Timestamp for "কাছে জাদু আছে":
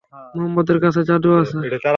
0.83-1.57